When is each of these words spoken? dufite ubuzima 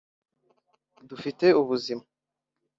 dufite 1.09 1.45
ubuzima 1.61 2.03